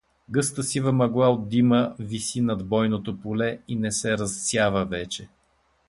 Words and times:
Гъста 0.35 0.63
сива 0.63 0.91
мъгла 0.93 1.29
от 1.29 1.49
дима 1.49 1.95
виси 1.99 2.41
над 2.41 2.67
бойното 2.67 3.17
поле 3.19 3.59
и 3.67 3.75
не 3.75 3.91
се 3.91 4.17
разсява 4.17 4.85
вече. 4.85 5.29